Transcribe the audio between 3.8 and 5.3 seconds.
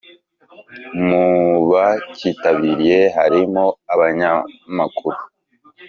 abanyamakuru